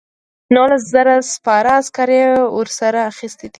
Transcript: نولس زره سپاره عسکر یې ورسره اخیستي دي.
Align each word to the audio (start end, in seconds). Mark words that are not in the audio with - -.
نولس 0.55 0.83
زره 0.93 1.15
سپاره 1.33 1.71
عسکر 1.79 2.09
یې 2.17 2.25
ورسره 2.57 2.99
اخیستي 3.11 3.41
دي. 3.47 3.49